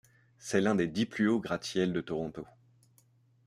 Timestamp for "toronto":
2.01-2.47